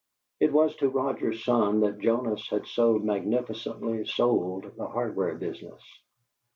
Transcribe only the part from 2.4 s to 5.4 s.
had so magnificently sold the hardware